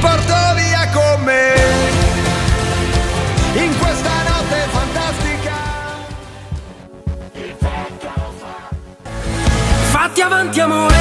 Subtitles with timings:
[0.00, 1.54] porto via con me
[3.54, 5.54] in questa notte fantastica.
[9.90, 10.99] Fatti avanti amore.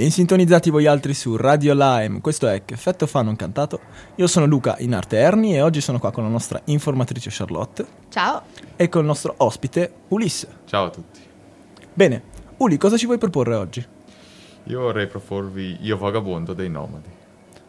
[0.00, 3.80] Ben sintonizzati voi altri su Radio Lime, questo è Che effetto fa non cantato.
[4.14, 7.84] Io sono Luca in arte Erni e oggi sono qua con la nostra informatrice Charlotte
[8.08, 8.44] Ciao,
[8.76, 10.48] e con il nostro ospite Ulisse.
[10.64, 11.20] Ciao a tutti.
[11.92, 12.22] Bene,
[12.56, 13.86] Uli, cosa ci vuoi proporre oggi?
[14.64, 17.10] Io vorrei proporvi Io vagabondo dei nomadi.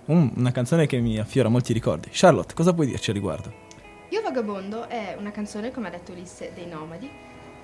[0.10, 2.08] Mm, una canzone che mi affiora molti ricordi.
[2.14, 3.52] Charlotte, cosa puoi dirci a riguardo?
[4.12, 7.10] Io Vagabondo è una canzone, come ha detto Ulisse, dei Nomadi,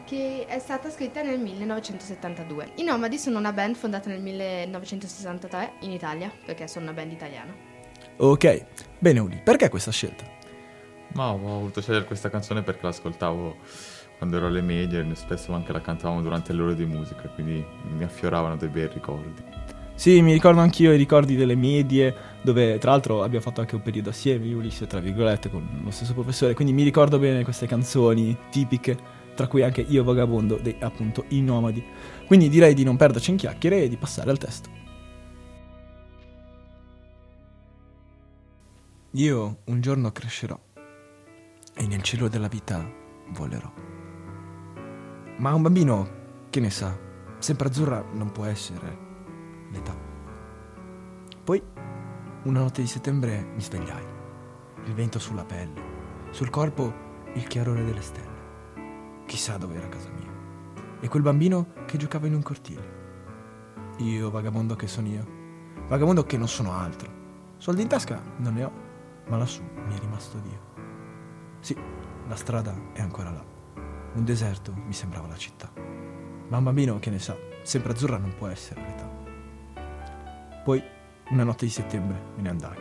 [0.08, 2.72] che è stata scritta nel 1972.
[2.76, 7.54] I Nomadi sono una band fondata nel 1963 in Italia, perché sono una band italiana.
[8.16, 8.66] Ok,
[9.00, 10.24] bene Uli, perché questa scelta?
[11.14, 13.58] Ma ho voluto scegliere questa canzone perché l'ascoltavo
[14.18, 17.64] quando ero alle medie e spesso anche la cantavamo durante le ore di musica, quindi
[17.90, 19.44] mi affioravano dei bei ricordi.
[19.94, 23.82] Sì, mi ricordo anch'io i ricordi delle medie, dove tra l'altro abbiamo fatto anche un
[23.82, 28.38] periodo assieme, Ulisse, tra virgolette, con lo stesso professore, quindi mi ricordo bene queste canzoni
[28.50, 31.86] tipiche, tra cui anche Io Vagabondo dei appunto I Nomadi.
[32.26, 34.70] Quindi direi di non perderci in chiacchiere e di passare al testo.
[39.12, 40.60] Io un giorno crescerò
[41.76, 42.84] e nel cielo della vita
[43.30, 43.72] volerò.
[45.38, 46.10] Ma un bambino,
[46.50, 46.98] che ne sa,
[47.38, 48.98] sempre azzurra non può essere
[49.72, 49.96] l'età.
[51.44, 51.62] Poi,
[52.44, 54.06] una notte di settembre mi svegliai.
[54.86, 55.82] Il vento sulla pelle,
[56.32, 58.37] sul corpo il chiarore delle stelle.
[59.28, 60.32] Chissà dove era casa mia.
[61.02, 62.96] E quel bambino che giocava in un cortile.
[63.98, 65.28] Io, vagabondo che sono io.
[65.88, 67.12] Vagabondo che non sono altro.
[67.58, 68.72] Soldi in tasca non ne ho,
[69.28, 70.60] ma lassù mi è rimasto Dio.
[71.60, 71.76] Sì,
[72.28, 73.44] la strada è ancora là.
[74.14, 75.70] Un deserto mi sembrava la città.
[76.48, 79.10] Ma un bambino che ne sa, sempre azzurra non può essere l'età.
[80.64, 80.82] Poi,
[81.32, 82.78] una notte di settembre, me ne andai.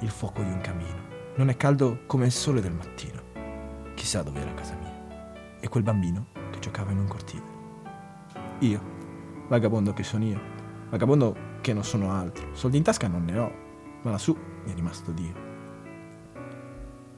[0.00, 1.14] Il fuoco di un camino.
[1.36, 3.22] Non è caldo come il sole del mattino.
[3.94, 4.95] Chissà dove era casa mia.
[5.66, 7.42] E quel bambino che giocava in un cortile.
[8.60, 8.80] Io,
[9.48, 10.40] vagabondo che sono io.
[10.90, 12.54] Vagabondo che non sono altro.
[12.54, 13.52] Soldi in tasca non ne ho,
[14.02, 14.32] ma lassù
[14.64, 15.34] mi è rimasto Dio.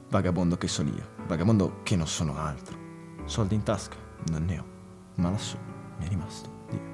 [0.09, 1.09] Vagabondo che sono io.
[1.27, 2.75] Vagabondo che non sono altro.
[3.25, 3.97] Soldi in tasca
[4.31, 4.65] non ne ho,
[5.17, 5.59] ma lassù
[5.99, 6.88] mi è rimasto Dio.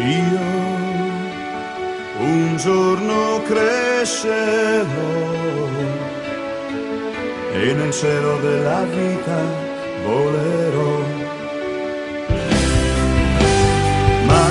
[0.00, 0.40] Io
[2.20, 4.28] un giorno crescerò
[7.52, 9.42] e nel cielo della vita
[10.02, 10.98] volerò.
[14.24, 14.46] Ma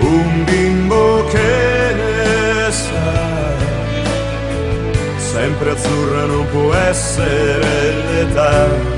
[0.00, 3.56] un bimbo che ne sa,
[5.16, 8.97] sempre azzurra non può essere l'età.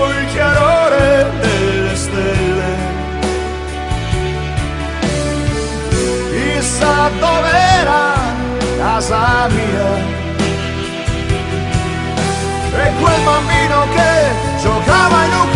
[0.00, 2.88] Corpo il chiarore delle stelle.
[6.30, 8.14] Chissà dov'era
[8.78, 10.18] casa mia.
[12.72, 15.50] E quel bambino che giocava in un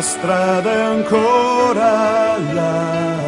[0.00, 3.18] la strada è ancora là.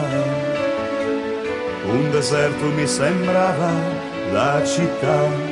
[1.84, 3.70] Un deserto mi sembrava
[4.32, 5.51] la città.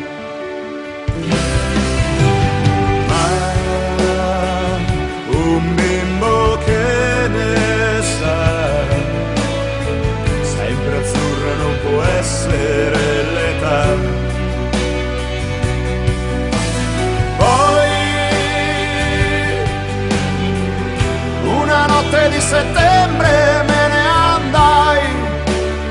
[22.41, 23.31] di settembre
[23.69, 24.03] me ne
[24.35, 25.01] andai,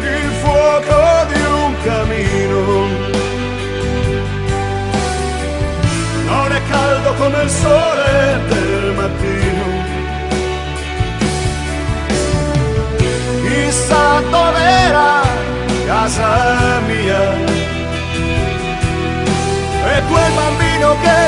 [0.01, 0.99] il fuoco
[1.31, 2.59] di un camino.
[6.25, 9.67] Non è caldo come il sole del mattino.
[13.43, 15.21] Chissà dov'era
[15.85, 17.23] casa mia.
[19.91, 21.18] E quel bambino che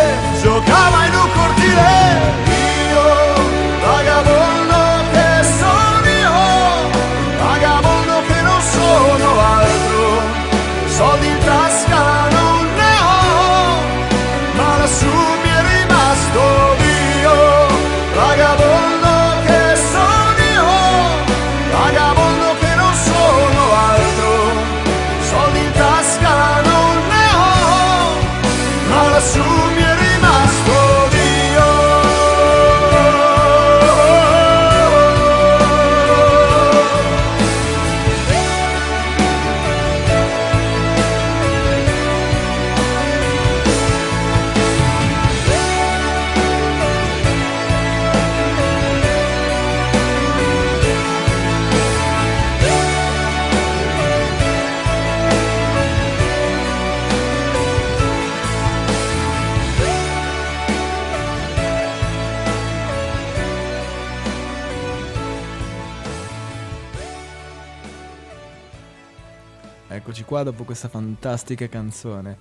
[69.94, 72.38] Eccoci qua dopo questa fantastica canzone.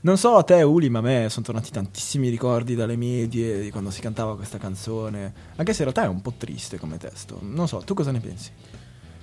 [0.00, 3.70] Non so a te, Uli, ma a me sono tornati tantissimi ricordi dalle medie di
[3.70, 5.32] quando si cantava questa canzone.
[5.56, 7.38] Anche se in realtà è un po' triste come testo.
[7.40, 8.50] Non so, tu cosa ne pensi?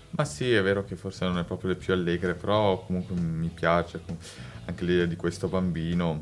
[0.09, 3.49] Ma sì, è vero che forse non è proprio le più allegre, però comunque mi
[3.49, 4.01] piace
[4.65, 6.21] anche l'idea di questo bambino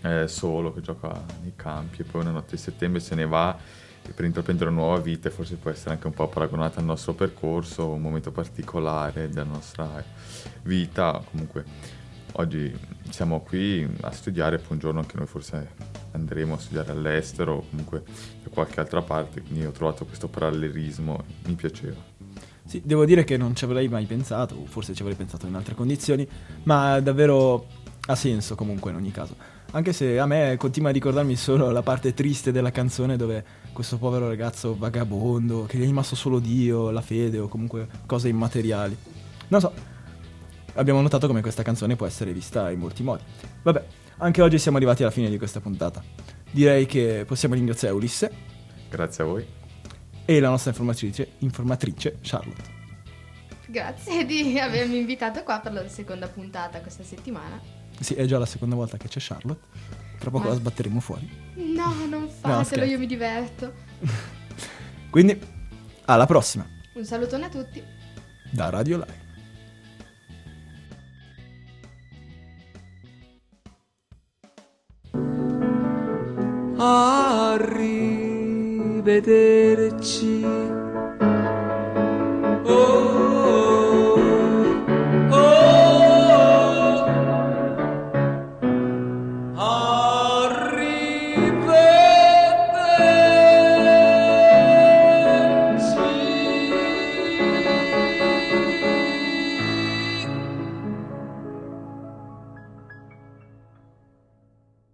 [0.00, 1.12] eh, solo che gioca
[1.42, 3.54] nei campi e poi una notte di settembre se ne va
[4.08, 7.14] e per intraprendere una nuova vita forse può essere anche un po' paragonata al nostro
[7.14, 10.02] percorso, un momento particolare della nostra
[10.62, 11.22] vita.
[11.30, 11.64] Comunque
[12.32, 12.74] oggi
[13.10, 15.70] siamo qui a studiare, poi un giorno anche noi forse
[16.12, 18.02] andremo a studiare all'estero o comunque
[18.42, 22.14] da qualche altra parte, quindi ho trovato questo parallelismo, mi piaceva.
[22.64, 25.74] Sì, devo dire che non ci avrei mai pensato, forse ci avrei pensato in altre
[25.74, 26.26] condizioni,
[26.64, 27.66] ma davvero
[28.06, 29.55] ha senso comunque in ogni caso.
[29.72, 33.98] Anche se a me continua a ricordarmi solo la parte triste della canzone dove questo
[33.98, 38.96] povero ragazzo vagabondo, che gli è rimasto solo Dio, la fede o comunque cose immateriali.
[39.48, 39.72] Non so,
[40.74, 43.22] abbiamo notato come questa canzone può essere vista in molti modi.
[43.62, 43.84] Vabbè,
[44.18, 46.02] anche oggi siamo arrivati alla fine di questa puntata.
[46.50, 48.30] Direi che possiamo ringraziare Ulisse
[48.88, 49.46] Grazie a voi.
[50.24, 52.74] e la nostra informatrice, informatrice Charlotte.
[53.66, 57.60] Grazie di avermi invitato qua per la seconda puntata questa settimana.
[58.00, 59.64] Sì, è già la seconda volta che c'è Charlotte.
[60.18, 61.28] Tra poco Ma- la sbatteremo fuori.
[61.54, 62.84] No, non fatelo, scherzo.
[62.84, 63.72] io mi diverto.
[65.10, 65.38] Quindi,
[66.06, 67.82] alla prossima, Un salutone a tutti.
[68.50, 69.24] da Radio Live.
[79.06, 80.44] Arrivederci.
[82.64, 83.15] Oh,